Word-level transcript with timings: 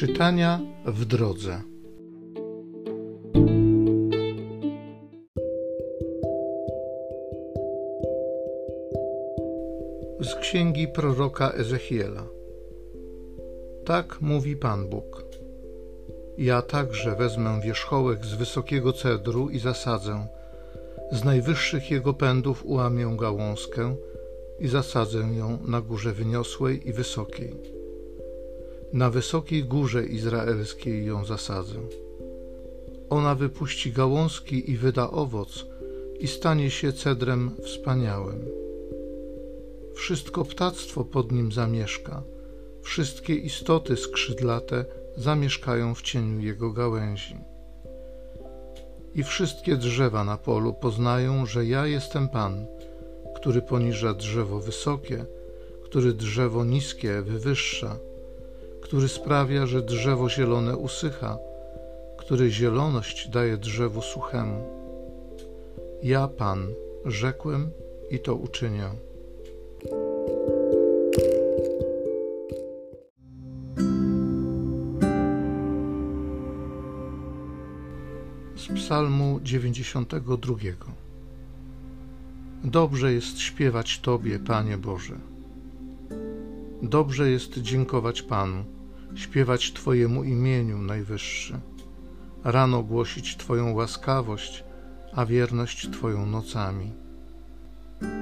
Czytania 0.00 0.60
w 0.86 1.04
drodze. 1.04 1.62
Z 10.20 10.34
księgi 10.40 10.88
proroka 10.88 11.50
Ezechiela. 11.50 12.26
Tak 13.84 14.20
mówi 14.20 14.56
Pan 14.56 14.88
Bóg. 14.88 15.24
Ja 16.38 16.62
także 16.62 17.16
wezmę 17.16 17.60
wierzchołek 17.64 18.24
z 18.24 18.34
wysokiego 18.34 18.92
cedru 18.92 19.50
i 19.50 19.58
zasadzę. 19.58 20.26
Z 21.12 21.24
najwyższych 21.24 21.90
jego 21.90 22.14
pędów 22.14 22.66
ułamię 22.66 23.16
gałązkę 23.18 23.96
i 24.60 24.68
zasadzę 24.68 25.18
ją 25.18 25.58
na 25.66 25.80
górze 25.80 26.12
wyniosłej 26.12 26.88
i 26.88 26.92
wysokiej. 26.92 27.79
Na 28.92 29.10
wysokiej 29.10 29.64
górze 29.64 30.06
izraelskiej 30.06 31.06
ją 31.06 31.24
zasadzę. 31.24 31.78
Ona 33.10 33.34
wypuści 33.34 33.92
gałązki 33.92 34.70
i 34.70 34.76
wyda 34.76 35.10
owoc 35.10 35.66
i 36.20 36.28
stanie 36.28 36.70
się 36.70 36.92
cedrem 36.92 37.50
wspaniałym. 37.64 38.48
Wszystko 39.94 40.44
ptactwo 40.44 41.04
pod 41.04 41.32
nim 41.32 41.52
zamieszka, 41.52 42.22
wszystkie 42.82 43.34
istoty 43.34 43.96
skrzydlate 43.96 44.84
zamieszkają 45.16 45.94
w 45.94 46.02
cieniu 46.02 46.40
jego 46.40 46.72
gałęzi. 46.72 47.36
I 49.14 49.22
wszystkie 49.22 49.76
drzewa 49.76 50.24
na 50.24 50.36
polu 50.36 50.74
poznają, 50.74 51.46
że 51.46 51.66
ja 51.66 51.86
jestem 51.86 52.28
Pan, 52.28 52.66
który 53.36 53.62
poniża 53.62 54.14
drzewo 54.14 54.60
wysokie, 54.60 55.24
który 55.84 56.12
drzewo 56.12 56.64
niskie 56.64 57.22
wywyższa, 57.22 57.96
który 58.90 59.08
sprawia, 59.08 59.66
że 59.66 59.82
drzewo 59.82 60.28
zielone 60.28 60.76
usycha, 60.76 61.38
który 62.18 62.50
zieloność 62.50 63.28
daje 63.28 63.56
drzewu 63.56 64.02
suchemu. 64.02 64.64
Ja, 66.02 66.28
Pan, 66.28 66.66
rzekłem 67.04 67.70
i 68.10 68.18
to 68.18 68.34
uczynię. 68.34 68.90
Z 78.56 78.68
Psalmu 78.74 79.40
92. 79.42 80.54
Dobrze 82.64 83.12
jest 83.12 83.38
śpiewać 83.38 83.98
Tobie, 84.00 84.38
Panie 84.38 84.78
Boże. 84.78 85.16
Dobrze 86.82 87.30
jest 87.30 87.58
dziękować 87.58 88.22
Panu, 88.22 88.64
śpiewać 89.14 89.72
Twojemu 89.72 90.24
imieniu 90.24 90.78
najwyższy. 90.78 91.60
Rano 92.44 92.82
głosić 92.82 93.36
Twoją 93.36 93.72
łaskawość, 93.72 94.64
a 95.12 95.26
wierność 95.26 95.90
Twoją 95.90 96.26
nocami. 96.26 96.92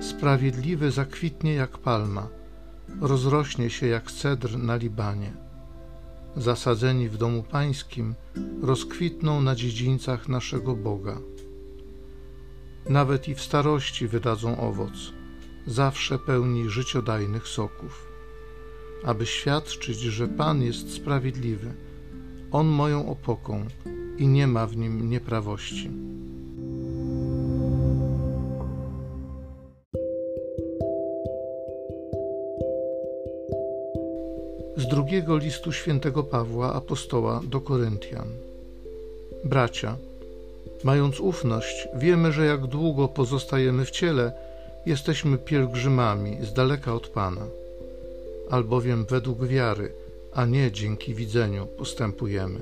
Sprawiedliwy 0.00 0.90
zakwitnie 0.90 1.54
jak 1.54 1.78
palma, 1.78 2.28
rozrośnie 3.00 3.70
się 3.70 3.86
jak 3.86 4.12
cedr 4.12 4.58
na 4.58 4.76
Libanie. 4.76 5.32
Zasadzeni 6.36 7.08
w 7.08 7.16
domu 7.16 7.42
pańskim, 7.42 8.14
rozkwitną 8.62 9.42
na 9.42 9.54
dziedzińcach 9.54 10.28
naszego 10.28 10.76
Boga. 10.76 11.18
Nawet 12.88 13.28
i 13.28 13.34
w 13.34 13.40
starości 13.40 14.08
wydadzą 14.08 14.60
owoc, 14.60 15.12
zawsze 15.66 16.18
pełni 16.18 16.70
życiodajnych 16.70 17.48
soków. 17.48 18.13
Aby 19.04 19.26
świadczyć, 19.26 20.00
że 20.00 20.28
Pan 20.28 20.62
jest 20.62 20.94
sprawiedliwy, 20.94 21.72
On 22.52 22.66
moją 22.66 23.08
opoką 23.08 23.64
i 24.18 24.26
nie 24.26 24.46
ma 24.46 24.66
w 24.66 24.76
nim 24.76 25.10
nieprawości. 25.10 25.90
Z 34.76 34.88
drugiego 34.88 35.36
listu 35.36 35.72
świętego 35.72 36.22
Pawła 36.22 36.72
apostoła 36.74 37.40
do 37.46 37.60
Koryntian. 37.60 38.28
Bracia, 39.44 39.96
mając 40.84 41.20
ufność, 41.20 41.88
wiemy, 41.94 42.32
że 42.32 42.46
jak 42.46 42.66
długo 42.66 43.08
pozostajemy 43.08 43.84
w 43.84 43.90
ciele, 43.90 44.32
jesteśmy 44.86 45.38
pielgrzymami 45.38 46.38
z 46.42 46.52
daleka 46.52 46.94
od 46.94 47.08
Pana. 47.08 47.46
Albowiem 48.50 49.04
według 49.04 49.46
wiary, 49.46 49.92
a 50.32 50.46
nie 50.46 50.72
dzięki 50.72 51.14
widzeniu 51.14 51.66
postępujemy. 51.66 52.60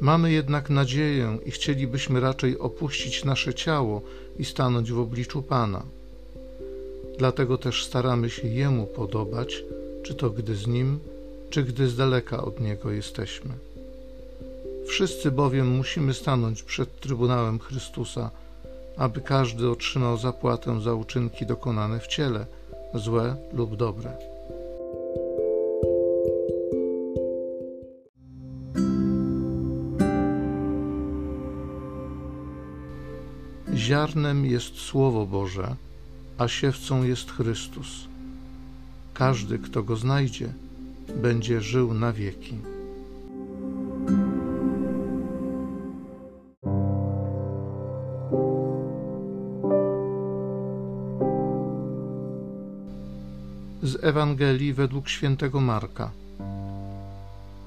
Mamy 0.00 0.32
jednak 0.32 0.70
nadzieję 0.70 1.38
i 1.44 1.50
chcielibyśmy 1.50 2.20
raczej 2.20 2.58
opuścić 2.58 3.24
nasze 3.24 3.54
ciało 3.54 4.02
i 4.38 4.44
stanąć 4.44 4.92
w 4.92 4.98
obliczu 4.98 5.42
Pana. 5.42 5.82
Dlatego 7.18 7.58
też 7.58 7.84
staramy 7.84 8.30
się 8.30 8.48
Jemu 8.48 8.86
podobać, 8.86 9.64
czy 10.02 10.14
to 10.14 10.30
gdy 10.30 10.56
z 10.56 10.66
Nim, 10.66 10.98
czy 11.50 11.62
gdy 11.62 11.88
z 11.88 11.96
daleka 11.96 12.44
od 12.44 12.60
Niego 12.60 12.90
jesteśmy. 12.90 13.50
Wszyscy 14.86 15.30
bowiem 15.30 15.68
musimy 15.68 16.14
stanąć 16.14 16.62
przed 16.62 17.00
Trybunałem 17.00 17.58
Chrystusa, 17.58 18.30
aby 18.96 19.20
każdy 19.20 19.70
otrzymał 19.70 20.16
zapłatę 20.18 20.80
za 20.80 20.94
uczynki 20.94 21.46
dokonane 21.46 22.00
w 22.00 22.06
ciele, 22.06 22.46
złe 22.94 23.36
lub 23.52 23.76
dobre. 23.76 24.35
Ziarnem 33.76 34.46
jest 34.46 34.78
Słowo 34.78 35.26
Boże, 35.26 35.76
a 36.38 36.48
siewcą 36.48 37.02
jest 37.02 37.30
Chrystus. 37.30 38.08
Każdy, 39.14 39.58
kto 39.58 39.82
go 39.82 39.96
znajdzie, 39.96 40.52
będzie 41.16 41.60
żył 41.60 41.94
na 41.94 42.12
wieki. 42.12 42.58
Z 53.82 54.04
Ewangelii 54.04 54.72
według 54.72 55.08
świętego 55.08 55.60
Marka. 55.60 56.10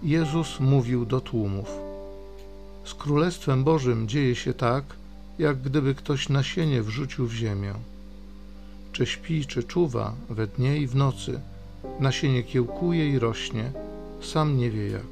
Jezus 0.04 0.60
mówił 0.60 1.06
do 1.06 1.22
tłumów: 1.22 1.70
Z 2.86 2.94
Królestwem 2.94 3.64
Bożym 3.64 4.08
dzieje 4.08 4.36
się 4.36 4.54
tak, 4.54 4.99
jak 5.40 5.62
gdyby 5.62 5.96
ktoś 5.96 6.30
nasienie 6.30 6.84
wrzucił 6.84 7.28
w 7.28 7.34
ziemię. 7.34 7.74
Czy 8.92 9.06
śpi, 9.06 9.46
czy 9.46 9.64
czuwa, 9.64 10.14
we 10.30 10.48
dnie 10.48 10.78
i 10.78 10.88
w 10.88 10.96
nocy, 10.96 11.40
nasienie 12.00 12.44
kiełkuje 12.44 13.10
i 13.10 13.20
rośnie, 13.20 13.72
sam 14.22 14.58
nie 14.58 14.72
wie 14.72 14.88
jak. 14.88 15.12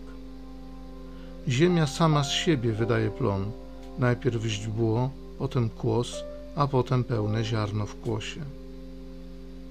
Ziemia 1.47 1.87
sama 1.87 2.23
z 2.23 2.31
siebie 2.31 2.73
wydaje 2.73 3.09
plon, 3.09 3.51
najpierw 3.99 4.43
źdźbło, 4.43 5.09
potem 5.39 5.69
kłos, 5.69 6.23
a 6.55 6.67
potem 6.67 7.03
pełne 7.03 7.43
ziarno 7.43 7.85
w 7.85 7.99
kłosie. 7.99 8.41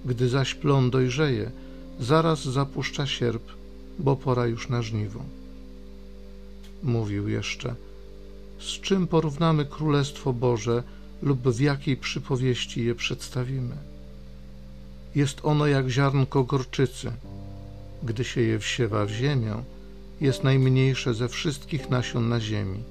Gdy 0.04 0.28
zaś 0.28 0.54
plon 0.54 0.90
dojrzeje, 0.90 1.50
zaraz 2.00 2.44
zapuszcza 2.44 3.06
sierp, 3.06 3.42
bo 3.98 4.16
pora 4.16 4.46
już 4.46 4.68
na 4.68 4.82
żniwo. 4.82 5.20
Mówił 6.82 7.28
jeszcze– 7.28 7.74
z 8.66 8.80
czym 8.80 9.06
porównamy 9.06 9.64
Królestwo 9.64 10.32
Boże 10.32 10.82
lub 11.22 11.48
w 11.48 11.60
jakiej 11.60 11.96
przypowieści 11.96 12.84
je 12.84 12.94
przedstawimy. 12.94 13.76
Jest 15.14 15.40
ono 15.42 15.66
jak 15.66 15.88
ziarnko 15.88 16.44
gorczycy. 16.44 17.12
Gdy 18.02 18.24
się 18.24 18.40
je 18.40 18.58
wsiewa 18.58 19.04
w 19.04 19.10
ziemię, 19.10 19.54
jest 20.20 20.44
najmniejsze 20.44 21.14
ze 21.14 21.28
wszystkich 21.28 21.90
nasion 21.90 22.28
na 22.28 22.40
ziemi, 22.40 22.82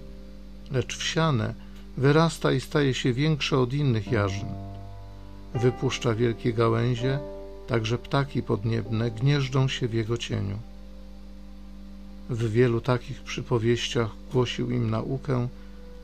lecz 0.71 0.97
wsiane 0.97 1.53
wyrasta 1.97 2.51
i 2.51 2.61
staje 2.61 2.93
się 2.93 3.13
większe 3.13 3.59
od 3.59 3.73
innych 3.73 4.11
jarzyn. 4.11 4.49
Wypuszcza 5.55 6.15
wielkie 6.15 6.53
gałęzie, 6.53 7.19
także 7.67 7.97
ptaki 7.97 8.43
podniebne 8.43 9.11
gnieżdżą 9.11 9.67
się 9.67 9.87
w 9.87 9.93
jego 9.93 10.17
cieniu. 10.17 10.59
W 12.29 12.51
wielu 12.51 12.81
takich 12.81 13.21
przypowieściach 13.21 14.09
głosił 14.31 14.71
im 14.71 14.89
naukę, 14.89 15.47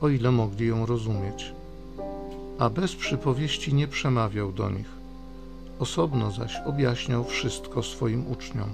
o 0.02 0.10
ile 0.10 0.32
mogli 0.32 0.68
ją 0.68 0.86
rozumieć. 0.86 1.52
A 2.60 2.70
bez 2.70 2.96
przypowieści 2.96 3.74
nie 3.74 3.88
przemawiał 3.88 4.52
do 4.52 4.70
nich. 4.70 4.90
Osobno 5.80 6.32
zaś 6.32 6.58
objaśniał 6.66 7.24
wszystko 7.24 7.84
swoim 7.84 8.32
uczniom. 8.32 8.70